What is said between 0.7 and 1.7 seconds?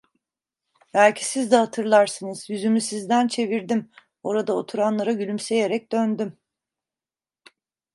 Belki siz de